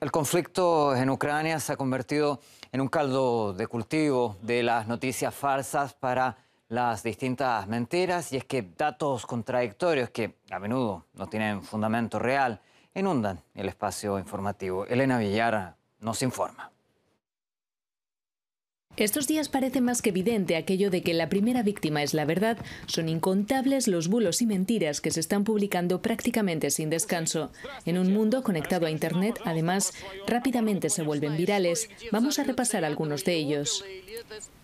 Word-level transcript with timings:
El 0.00 0.12
conflicto 0.12 0.94
en 0.94 1.10
Ucrania 1.10 1.58
se 1.58 1.72
ha 1.72 1.76
convertido 1.76 2.40
en 2.70 2.80
un 2.80 2.86
caldo 2.86 3.52
de 3.52 3.66
cultivo 3.66 4.36
de 4.42 4.62
las 4.62 4.86
noticias 4.86 5.34
falsas 5.34 5.92
para 5.92 6.36
las 6.68 7.02
distintas 7.02 7.66
mentiras 7.66 8.32
y 8.32 8.36
es 8.36 8.44
que 8.44 8.62
datos 8.62 9.26
contradictorios 9.26 10.10
que 10.10 10.36
a 10.52 10.60
menudo 10.60 11.06
no 11.14 11.26
tienen 11.26 11.64
fundamento 11.64 12.20
real 12.20 12.60
inundan 12.94 13.42
el 13.54 13.68
espacio 13.68 14.20
informativo. 14.20 14.86
Elena 14.86 15.18
Villar 15.18 15.74
nos 15.98 16.22
informa. 16.22 16.70
Estos 18.98 19.28
días 19.28 19.48
parece 19.48 19.80
más 19.80 20.02
que 20.02 20.08
evidente 20.10 20.56
aquello 20.56 20.90
de 20.90 21.02
que 21.02 21.14
la 21.14 21.28
primera 21.28 21.62
víctima 21.62 22.02
es 22.02 22.14
la 22.14 22.24
verdad. 22.24 22.58
Son 22.86 23.08
incontables 23.08 23.86
los 23.86 24.08
bulos 24.08 24.42
y 24.42 24.46
mentiras 24.46 25.00
que 25.00 25.12
se 25.12 25.20
están 25.20 25.44
publicando 25.44 26.02
prácticamente 26.02 26.72
sin 26.72 26.90
descanso. 26.90 27.52
En 27.86 27.96
un 27.96 28.12
mundo 28.12 28.42
conectado 28.42 28.86
a 28.86 28.90
Internet, 28.90 29.38
además, 29.44 29.92
rápidamente 30.26 30.90
se 30.90 31.04
vuelven 31.04 31.36
virales. 31.36 31.88
Vamos 32.10 32.40
a 32.40 32.44
repasar 32.44 32.84
algunos 32.84 33.24
de 33.24 33.36
ellos. 33.36 33.84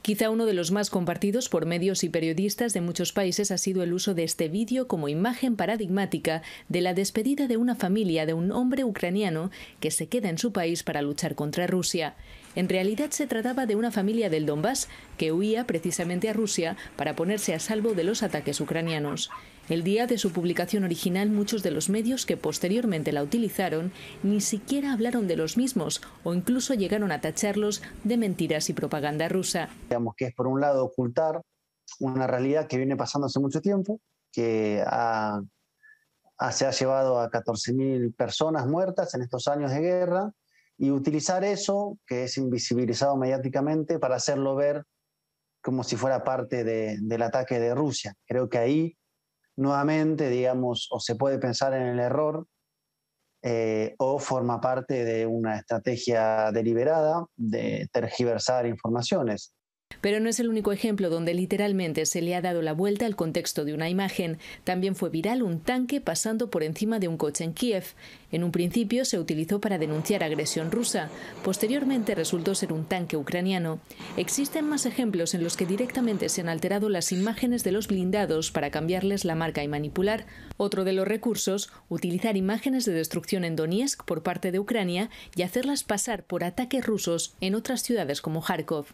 Quizá 0.00 0.30
uno 0.30 0.46
de 0.46 0.54
los 0.54 0.70
más 0.70 0.88
compartidos 0.88 1.50
por 1.50 1.66
medios 1.66 2.02
y 2.02 2.08
periodistas 2.08 2.72
de 2.72 2.80
muchos 2.80 3.12
países 3.12 3.50
ha 3.50 3.58
sido 3.58 3.82
el 3.82 3.92
uso 3.92 4.14
de 4.14 4.24
este 4.24 4.48
vídeo 4.48 4.88
como 4.88 5.10
imagen 5.10 5.56
paradigmática 5.56 6.40
de 6.70 6.80
la 6.80 6.94
despedida 6.94 7.48
de 7.48 7.58
una 7.58 7.76
familia 7.76 8.24
de 8.24 8.32
un 8.32 8.50
hombre 8.50 8.82
ucraniano 8.82 9.50
que 9.78 9.90
se 9.90 10.08
queda 10.08 10.30
en 10.30 10.38
su 10.38 10.52
país 10.52 10.82
para 10.82 11.02
luchar 11.02 11.34
contra 11.34 11.66
Rusia. 11.66 12.16
En 12.54 12.68
realidad 12.68 13.10
se 13.10 13.26
trataba 13.26 13.66
de 13.66 13.76
una 13.76 13.90
familia 13.90 14.28
del 14.28 14.46
Donbass 14.46 14.88
que 15.16 15.32
huía 15.32 15.66
precisamente 15.66 16.28
a 16.28 16.32
Rusia 16.32 16.76
para 16.96 17.16
ponerse 17.16 17.54
a 17.54 17.58
salvo 17.58 17.94
de 17.94 18.04
los 18.04 18.22
ataques 18.22 18.60
ucranianos. 18.60 19.30
El 19.68 19.84
día 19.84 20.06
de 20.06 20.18
su 20.18 20.32
publicación 20.32 20.84
original, 20.84 21.30
muchos 21.30 21.62
de 21.62 21.70
los 21.70 21.88
medios 21.88 22.26
que 22.26 22.36
posteriormente 22.36 23.12
la 23.12 23.22
utilizaron 23.22 23.92
ni 24.22 24.40
siquiera 24.40 24.92
hablaron 24.92 25.28
de 25.28 25.36
los 25.36 25.56
mismos 25.56 26.02
o 26.24 26.34
incluso 26.34 26.74
llegaron 26.74 27.12
a 27.12 27.20
tacharlos 27.20 27.80
de 28.04 28.16
mentiras 28.16 28.68
y 28.68 28.72
propaganda 28.72 29.28
rusa. 29.28 29.68
Digamos 29.88 30.14
que 30.16 30.26
es 30.26 30.34
por 30.34 30.46
un 30.46 30.60
lado 30.60 30.84
ocultar 30.84 31.40
una 32.00 32.26
realidad 32.26 32.66
que 32.66 32.76
viene 32.76 32.96
pasando 32.96 33.26
hace 33.26 33.38
mucho 33.38 33.60
tiempo, 33.60 34.00
que 34.32 34.82
se 36.50 36.66
ha 36.66 36.70
llevado 36.72 37.20
a 37.20 37.30
14.000 37.30 38.14
personas 38.16 38.66
muertas 38.66 39.14
en 39.14 39.22
estos 39.22 39.46
años 39.46 39.70
de 39.70 39.80
guerra, 39.80 40.32
y 40.82 40.90
utilizar 40.90 41.44
eso, 41.44 41.96
que 42.08 42.24
es 42.24 42.36
invisibilizado 42.38 43.16
mediáticamente, 43.16 44.00
para 44.00 44.16
hacerlo 44.16 44.56
ver 44.56 44.82
como 45.62 45.84
si 45.84 45.94
fuera 45.94 46.24
parte 46.24 46.64
del 46.64 47.22
ataque 47.22 47.60
de 47.60 47.72
Rusia. 47.72 48.14
Creo 48.26 48.48
que 48.48 48.58
ahí 48.58 48.96
nuevamente, 49.54 50.28
digamos, 50.28 50.88
o 50.90 50.98
se 50.98 51.14
puede 51.14 51.38
pensar 51.38 51.72
en 51.72 51.82
el 51.82 52.00
error 52.00 52.48
eh, 53.42 53.94
o 53.98 54.18
forma 54.18 54.60
parte 54.60 55.04
de 55.04 55.24
una 55.24 55.56
estrategia 55.56 56.50
deliberada 56.50 57.26
de 57.36 57.88
tergiversar 57.92 58.66
informaciones. 58.66 59.54
Pero 60.00 60.20
no 60.20 60.28
es 60.28 60.40
el 60.40 60.48
único 60.48 60.72
ejemplo 60.72 61.10
donde 61.10 61.34
literalmente 61.34 62.06
se 62.06 62.22
le 62.22 62.34
ha 62.34 62.40
dado 62.40 62.62
la 62.62 62.72
vuelta 62.72 63.06
al 63.06 63.16
contexto 63.16 63.64
de 63.64 63.74
una 63.74 63.88
imagen. 63.88 64.38
También 64.64 64.96
fue 64.96 65.10
viral 65.10 65.42
un 65.42 65.60
tanque 65.60 66.00
pasando 66.00 66.50
por 66.50 66.62
encima 66.62 66.98
de 66.98 67.08
un 67.08 67.16
coche 67.16 67.44
en 67.44 67.52
Kiev. 67.52 67.84
En 68.30 68.44
un 68.44 68.52
principio 68.52 69.04
se 69.04 69.18
utilizó 69.18 69.60
para 69.60 69.78
denunciar 69.78 70.24
agresión 70.24 70.70
rusa. 70.70 71.10
Posteriormente 71.44 72.14
resultó 72.14 72.54
ser 72.54 72.72
un 72.72 72.84
tanque 72.84 73.16
ucraniano. 73.16 73.80
Existen 74.16 74.68
más 74.68 74.86
ejemplos 74.86 75.34
en 75.34 75.44
los 75.44 75.56
que 75.56 75.66
directamente 75.66 76.28
se 76.28 76.40
han 76.40 76.48
alterado 76.48 76.88
las 76.88 77.12
imágenes 77.12 77.62
de 77.64 77.72
los 77.72 77.88
blindados 77.88 78.50
para 78.50 78.70
cambiarles 78.70 79.24
la 79.24 79.34
marca 79.34 79.62
y 79.62 79.68
manipular. 79.68 80.26
Otro 80.56 80.84
de 80.84 80.92
los 80.92 81.06
recursos, 81.06 81.70
utilizar 81.88 82.36
imágenes 82.36 82.84
de 82.84 82.92
destrucción 82.92 83.44
en 83.44 83.56
Donetsk 83.56 84.04
por 84.04 84.22
parte 84.22 84.52
de 84.52 84.58
Ucrania 84.58 85.10
y 85.36 85.42
hacerlas 85.42 85.84
pasar 85.84 86.24
por 86.24 86.44
ataques 86.44 86.86
rusos 86.86 87.34
en 87.40 87.54
otras 87.54 87.82
ciudades 87.82 88.22
como 88.22 88.42
Kharkov. 88.42 88.86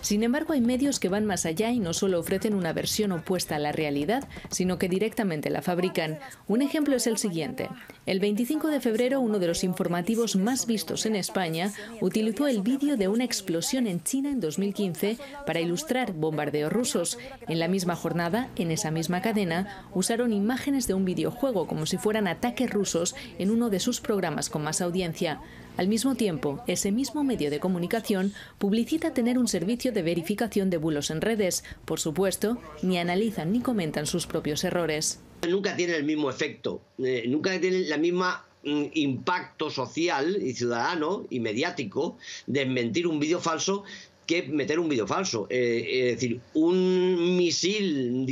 Sin 0.00 0.22
embargo, 0.22 0.52
hay 0.52 0.60
medios 0.60 1.00
que 1.00 1.08
van 1.08 1.24
más 1.24 1.46
allá 1.46 1.70
y 1.70 1.80
no 1.80 1.92
solo 1.92 2.18
ofrecen 2.18 2.54
una 2.54 2.72
versión 2.72 3.12
opuesta 3.12 3.56
a 3.56 3.58
la 3.58 3.72
realidad, 3.72 4.28
sino 4.50 4.78
que 4.78 4.88
directamente 4.88 5.50
la 5.50 5.62
fabrican. 5.62 6.18
Un 6.48 6.62
ejemplo 6.62 6.96
es 6.96 7.06
el 7.06 7.18
siguiente. 7.18 7.68
El 8.06 8.20
25 8.20 8.68
de 8.68 8.80
febrero, 8.80 9.20
uno 9.20 9.38
de 9.38 9.46
los 9.46 9.64
informativos 9.64 10.36
más 10.36 10.66
vistos 10.66 11.06
en 11.06 11.16
España 11.16 11.72
utilizó 12.00 12.46
el 12.46 12.62
vídeo 12.62 12.96
de 12.96 13.08
una 13.08 13.24
explosión 13.24 13.86
en 13.86 14.02
China 14.02 14.30
en 14.30 14.40
2015 14.40 15.18
para 15.46 15.60
ilustrar 15.60 16.12
bombardeos 16.12 16.72
rusos. 16.72 17.18
En 17.48 17.58
la 17.58 17.68
misma 17.68 17.96
jornada, 17.96 18.50
en 18.56 18.70
esa 18.70 18.90
misma 18.90 19.22
cadena, 19.22 19.86
usaron 19.94 20.32
imágenes 20.32 20.86
de 20.86 20.94
un 20.94 21.04
videojuego 21.04 21.66
como 21.66 21.86
si 21.86 21.96
fueran 21.96 22.28
ataques 22.28 22.70
rusos 22.70 23.14
en 23.38 23.50
uno 23.50 23.70
de 23.70 23.80
sus 23.80 24.00
programas 24.00 24.50
con 24.50 24.62
más 24.62 24.80
audiencia. 24.80 25.40
Al 25.76 25.88
mismo 25.88 26.14
tiempo, 26.14 26.62
ese 26.68 26.92
mismo 26.92 27.24
medio 27.24 27.50
de 27.50 27.58
comunicación 27.58 28.32
publicita 28.58 29.12
tener 29.12 29.38
un 29.38 29.48
servicio 29.48 29.90
de 29.90 30.02
verificación 30.02 30.70
de 30.70 30.76
bulos 30.76 31.10
en 31.10 31.20
redes. 31.20 31.64
Por 31.84 31.98
supuesto, 31.98 32.58
ni 32.82 32.98
analizan 32.98 33.50
ni 33.50 33.60
comentan 33.60 34.06
sus 34.06 34.28
propios 34.28 34.62
errores. 34.62 35.20
Nunca 35.48 35.74
tiene 35.74 35.96
el 35.96 36.04
mismo 36.04 36.30
efecto, 36.30 36.80
eh, 36.98 37.24
nunca 37.26 37.60
tiene 37.60 37.80
la 37.80 37.96
misma 37.96 38.46
mm, 38.62 38.84
impacto 38.94 39.68
social 39.68 40.38
y 40.40 40.54
ciudadano 40.54 41.26
y 41.28 41.40
mediático 41.40 42.18
desmentir 42.46 43.08
un 43.08 43.18
vídeo 43.18 43.40
falso 43.40 43.82
que 44.26 44.44
meter 44.44 44.78
un 44.78 44.88
vídeo 44.88 45.08
falso. 45.08 45.48
Eh, 45.50 45.86
es 45.88 46.14
decir, 46.14 46.40
un 46.54 47.36
misil 47.36 48.24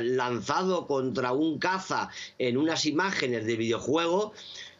lanzado 0.00 0.86
contra 0.86 1.32
un 1.32 1.58
caza 1.58 2.10
en 2.38 2.56
unas 2.56 2.86
imágenes 2.86 3.44
de 3.44 3.56
videojuego 3.56 4.32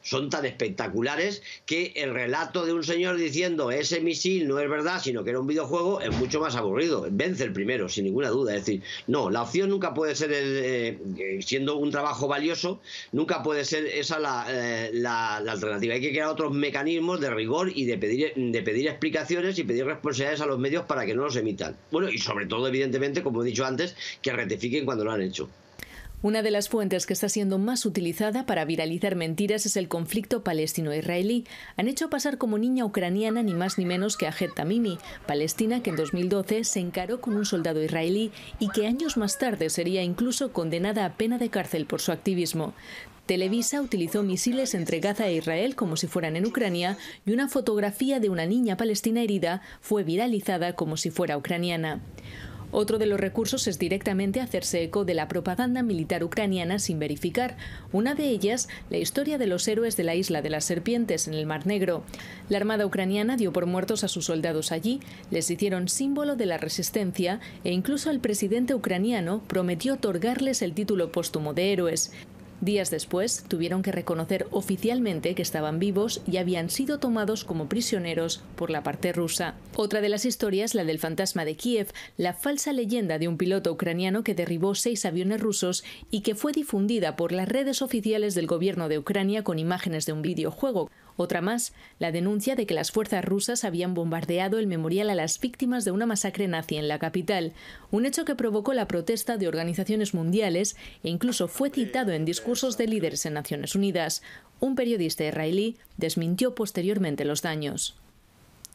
son 0.02 0.30
tan 0.30 0.44
espectaculares 0.44 1.42
que 1.66 1.92
el 1.96 2.12
relato 2.12 2.66
de 2.66 2.72
un 2.72 2.84
señor 2.84 3.16
diciendo 3.16 3.70
ese 3.70 4.00
misil 4.00 4.48
no 4.48 4.58
es 4.58 4.68
verdad, 4.68 5.00
sino 5.02 5.24
que 5.24 5.30
era 5.30 5.40
un 5.40 5.46
videojuego, 5.46 6.00
es 6.00 6.12
mucho 6.12 6.40
más 6.40 6.56
aburrido. 6.56 7.06
Vence 7.10 7.44
el 7.44 7.52
primero, 7.52 7.88
sin 7.88 8.04
ninguna 8.04 8.28
duda. 8.28 8.54
Es 8.54 8.66
decir, 8.66 8.82
no, 9.06 9.30
la 9.30 9.42
opción 9.42 9.70
nunca 9.70 9.94
puede 9.94 10.14
ser, 10.14 10.30
eh, 10.32 10.98
siendo 11.40 11.76
un 11.76 11.90
trabajo 11.90 12.28
valioso, 12.28 12.80
nunca 13.12 13.42
puede 13.42 13.64
ser 13.64 13.86
esa 13.86 14.18
eh, 14.50 14.90
la, 14.94 15.36
alternativa. 15.36 15.94
Hay 15.94 16.00
que 16.00 16.10
crear 16.10 16.28
otros 16.28 16.52
mecanismos 16.52 17.20
de 17.20 17.30
rigor 17.30 17.70
y 17.74 17.84
de 17.84 17.98
pedir, 17.98 18.34
de 18.34 18.62
pedir 18.62 18.88
explicaciones 18.88 19.58
y 19.58 19.64
pedir 19.64 19.84
responsabilidades 19.84 20.40
a 20.40 20.46
los 20.46 20.58
medios 20.58 20.84
para 20.84 21.06
que 21.06 21.14
no 21.14 21.24
los 21.24 21.36
emitan. 21.36 21.76
Bueno, 21.90 22.10
y 22.10 22.18
sobre 22.18 22.46
todo, 22.46 22.66
evidentemente, 22.68 23.22
como 23.22 23.42
he 23.42 23.46
dicho 23.46 23.64
antes, 23.64 23.96
que 24.20 24.32
rectifiquen 24.32 24.84
cuando 24.84 25.04
lo 25.04 25.12
han 25.12 25.22
hecho. 25.22 25.48
Una 26.22 26.42
de 26.42 26.52
las 26.52 26.68
fuentes 26.68 27.04
que 27.04 27.14
está 27.14 27.28
siendo 27.28 27.58
más 27.58 27.84
utilizada 27.84 28.46
para 28.46 28.64
viralizar 28.64 29.16
mentiras 29.16 29.66
es 29.66 29.76
el 29.76 29.88
conflicto 29.88 30.44
palestino-israelí. 30.44 31.48
Han 31.76 31.88
hecho 31.88 32.10
pasar 32.10 32.38
como 32.38 32.58
niña 32.58 32.84
ucraniana 32.84 33.42
ni 33.42 33.54
más 33.54 33.76
ni 33.76 33.86
menos 33.86 34.16
que 34.16 34.28
a 34.28 34.30
Het 34.30 34.54
Tamimi, 34.54 34.98
palestina 35.26 35.82
que 35.82 35.90
en 35.90 35.96
2012 35.96 36.62
se 36.62 36.78
encaró 36.78 37.20
con 37.20 37.34
un 37.34 37.44
soldado 37.44 37.82
israelí 37.82 38.30
y 38.60 38.68
que 38.68 38.86
años 38.86 39.16
más 39.16 39.36
tarde 39.36 39.68
sería 39.68 40.04
incluso 40.04 40.52
condenada 40.52 41.06
a 41.06 41.16
pena 41.16 41.38
de 41.38 41.50
cárcel 41.50 41.86
por 41.86 42.00
su 42.00 42.12
activismo. 42.12 42.72
Televisa 43.26 43.80
utilizó 43.80 44.22
misiles 44.22 44.74
entre 44.74 45.00
Gaza 45.00 45.26
e 45.26 45.34
Israel 45.34 45.74
como 45.74 45.96
si 45.96 46.06
fueran 46.06 46.36
en 46.36 46.46
Ucrania 46.46 46.98
y 47.26 47.32
una 47.32 47.48
fotografía 47.48 48.20
de 48.20 48.28
una 48.28 48.46
niña 48.46 48.76
palestina 48.76 49.22
herida 49.22 49.60
fue 49.80 50.04
viralizada 50.04 50.74
como 50.76 50.96
si 50.96 51.10
fuera 51.10 51.36
ucraniana. 51.36 52.00
Otro 52.74 52.98
de 52.98 53.04
los 53.04 53.20
recursos 53.20 53.66
es 53.66 53.78
directamente 53.78 54.40
hacerse 54.40 54.82
eco 54.82 55.04
de 55.04 55.12
la 55.12 55.28
propaganda 55.28 55.82
militar 55.82 56.24
ucraniana 56.24 56.78
sin 56.78 56.98
verificar. 56.98 57.58
Una 57.92 58.14
de 58.14 58.30
ellas, 58.30 58.66
la 58.88 58.96
historia 58.96 59.36
de 59.36 59.46
los 59.46 59.68
héroes 59.68 59.94
de 59.98 60.04
la 60.04 60.14
isla 60.14 60.40
de 60.40 60.48
las 60.48 60.64
serpientes 60.64 61.28
en 61.28 61.34
el 61.34 61.44
Mar 61.44 61.66
Negro. 61.66 62.02
La 62.48 62.56
Armada 62.56 62.86
ucraniana 62.86 63.36
dio 63.36 63.52
por 63.52 63.66
muertos 63.66 64.04
a 64.04 64.08
sus 64.08 64.24
soldados 64.24 64.72
allí, 64.72 65.00
les 65.30 65.50
hicieron 65.50 65.88
símbolo 65.88 66.34
de 66.34 66.46
la 66.46 66.56
resistencia 66.56 67.40
e 67.62 67.72
incluso 67.72 68.10
el 68.10 68.20
presidente 68.20 68.74
ucraniano 68.74 69.42
prometió 69.46 69.94
otorgarles 69.94 70.62
el 70.62 70.72
título 70.72 71.12
póstumo 71.12 71.52
de 71.52 71.74
héroes. 71.74 72.10
Días 72.62 72.92
después, 72.92 73.44
tuvieron 73.48 73.82
que 73.82 73.90
reconocer 73.90 74.46
oficialmente 74.52 75.34
que 75.34 75.42
estaban 75.42 75.80
vivos 75.80 76.22
y 76.30 76.36
habían 76.36 76.70
sido 76.70 77.00
tomados 77.00 77.42
como 77.42 77.68
prisioneros 77.68 78.40
por 78.54 78.70
la 78.70 78.84
parte 78.84 79.12
rusa. 79.12 79.56
Otra 79.74 80.00
de 80.00 80.08
las 80.08 80.24
historias, 80.24 80.76
la 80.76 80.84
del 80.84 81.00
fantasma 81.00 81.44
de 81.44 81.56
Kiev, 81.56 81.88
la 82.16 82.34
falsa 82.34 82.72
leyenda 82.72 83.18
de 83.18 83.26
un 83.26 83.36
piloto 83.36 83.72
ucraniano 83.72 84.22
que 84.22 84.36
derribó 84.36 84.76
seis 84.76 85.04
aviones 85.04 85.40
rusos 85.40 85.82
y 86.12 86.20
que 86.20 86.36
fue 86.36 86.52
difundida 86.52 87.16
por 87.16 87.32
las 87.32 87.48
redes 87.48 87.82
oficiales 87.82 88.36
del 88.36 88.46
gobierno 88.46 88.88
de 88.88 88.98
Ucrania 88.98 89.42
con 89.42 89.58
imágenes 89.58 90.06
de 90.06 90.12
un 90.12 90.22
videojuego. 90.22 90.88
Otra 91.22 91.40
más, 91.40 91.72
la 92.00 92.10
denuncia 92.10 92.56
de 92.56 92.66
que 92.66 92.74
las 92.74 92.90
fuerzas 92.90 93.24
rusas 93.24 93.62
habían 93.62 93.94
bombardeado 93.94 94.58
el 94.58 94.66
memorial 94.66 95.08
a 95.08 95.14
las 95.14 95.38
víctimas 95.38 95.84
de 95.84 95.92
una 95.92 96.04
masacre 96.04 96.48
nazi 96.48 96.78
en 96.78 96.88
la 96.88 96.98
capital, 96.98 97.52
un 97.92 98.06
hecho 98.06 98.24
que 98.24 98.34
provocó 98.34 98.74
la 98.74 98.88
protesta 98.88 99.36
de 99.36 99.46
organizaciones 99.46 100.14
mundiales 100.14 100.74
e 101.04 101.10
incluso 101.10 101.46
fue 101.46 101.70
citado 101.70 102.10
en 102.10 102.24
discursos 102.24 102.76
de 102.76 102.88
líderes 102.88 103.24
en 103.24 103.34
Naciones 103.34 103.76
Unidas. 103.76 104.20
Un 104.58 104.74
periodista 104.74 105.24
israelí 105.24 105.76
desmintió 105.96 106.56
posteriormente 106.56 107.24
los 107.24 107.40
daños. 107.40 108.01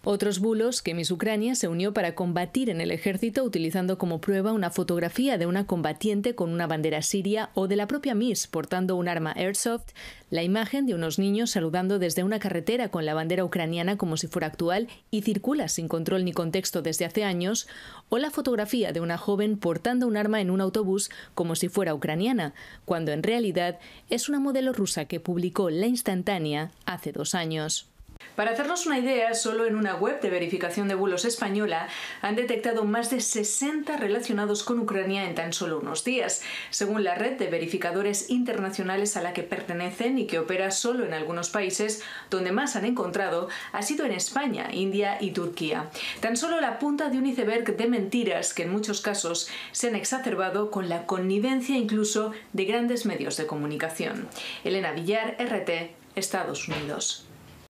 Otros 0.04 0.40
bulos 0.40 0.82
que 0.82 0.94
Miss 0.94 1.12
Ucrania 1.12 1.56
se 1.56 1.68
unió 1.68 1.94
para 1.94 2.16
combatir 2.16 2.70
en 2.70 2.80
el 2.80 2.92
ejército 2.92 3.44
utilizando 3.44 3.98
como 3.98 4.22
prueba 4.22 4.54
una 4.54 4.70
fotografía 4.70 5.38
de 5.38 5.48
una 5.48 5.66
combatiente 5.66 6.34
con 6.34 6.52
una 6.52 6.66
bandera 6.66 7.02
siria 7.02 7.50
o 7.56 7.68
de 7.68 7.76
la 7.76 7.88
propia 7.88 8.16
Miss 8.16 8.48
portando 8.48 8.96
un 8.96 9.10
arma 9.10 9.34
airsoft, 9.34 9.92
la 10.30 10.44
imagen 10.44 10.86
de 10.86 10.94
unos 10.94 11.20
niños 11.20 11.52
saludando 11.52 12.00
desde 12.00 12.24
una 12.24 12.40
carretera 12.40 12.90
con 12.90 13.06
la 13.06 13.16
bandera 13.16 13.44
ucraniana 13.44 13.98
como 13.98 14.16
si 14.18 14.28
fuera 14.28 14.48
actual 14.48 14.88
y 15.12 15.24
circula 15.24 15.68
sin 15.68 15.88
control 15.88 16.24
ni 16.24 16.32
contexto 16.32 16.82
desde 16.82 17.04
hace 17.04 17.24
años, 17.26 17.68
o 18.08 18.18
la 18.18 18.32
fotografía 18.32 18.94
de 18.94 19.02
una 19.02 19.18
joven 19.18 19.58
portando 19.58 20.08
un 20.08 20.16
arma 20.16 20.40
en 20.40 20.52
un 20.52 20.62
autobús 20.62 21.10
como 21.34 21.56
si 21.56 21.70
fuera 21.70 21.94
ucraniana, 21.94 22.54
cuando 22.86 23.12
en 23.12 23.24
realidad 23.24 23.80
es 24.10 24.30
una 24.30 24.40
modelo 24.40 24.74
rusa 24.74 25.06
que 25.06 25.20
publicó 25.20 25.70
La 25.70 25.88
Instantánea 25.88 26.72
hace 26.86 27.12
dos 27.12 27.36
años. 27.36 27.88
Para 28.38 28.52
hacernos 28.52 28.86
una 28.86 29.00
idea, 29.00 29.34
solo 29.34 29.66
en 29.66 29.76
una 29.76 29.96
web 29.96 30.22
de 30.22 30.30
verificación 30.30 30.88
de 30.88 30.94
vuelos 30.94 31.26
española 31.26 31.88
han 32.22 32.36
detectado 32.36 32.84
más 32.84 33.10
de 33.10 33.20
60 33.20 33.98
relacionados 33.98 34.62
con 34.62 34.78
Ucrania 34.78 35.26
en 35.26 35.34
tan 35.34 35.54
solo 35.54 35.80
unos 35.80 36.04
días, 36.04 36.44
según 36.70 37.04
la 37.04 37.16
red 37.16 37.40
de 37.40 37.48
verificadores 37.48 38.30
internacionales 38.30 39.18
a 39.18 39.24
la 39.24 39.34
que 39.34 39.42
pertenecen 39.42 40.20
y 40.20 40.28
que 40.28 40.38
opera 40.38 40.70
solo 40.70 41.04
en 41.04 41.16
algunos 41.16 41.50
países, 41.50 42.04
donde 42.30 42.52
más 42.52 42.76
han 42.76 42.86
encontrado 42.86 43.50
ha 43.72 43.82
sido 43.82 44.06
en 44.06 44.12
España, 44.12 44.68
India 44.72 45.18
y 45.20 45.32
Turquía. 45.32 45.90
Tan 46.20 46.38
solo 46.38 46.62
la 46.62 46.78
punta 46.78 47.10
de 47.10 47.18
un 47.18 47.26
iceberg 47.26 47.76
de 47.76 47.88
mentiras 47.88 48.54
que 48.54 48.64
en 48.64 48.72
muchos 48.72 49.02
casos 49.02 49.50
se 49.72 49.88
han 49.88 49.96
exacerbado 49.96 50.70
con 50.70 50.90
la 50.90 51.08
connivencia 51.08 51.76
incluso 51.76 52.34
de 52.54 52.66
grandes 52.66 53.08
medios 53.08 53.36
de 53.36 53.48
comunicación. 53.48 54.28
Elena 54.64 54.92
Villar, 54.92 55.38
RT, 55.40 55.96
Estados 56.16 56.68
Unidos. 56.68 57.27